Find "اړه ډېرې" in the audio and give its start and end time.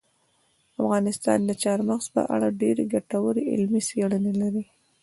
2.33-2.83